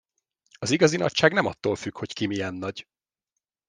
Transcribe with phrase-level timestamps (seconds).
[0.59, 2.87] Az igazi nagyság nem attól függ, hogy ki milyen nagy!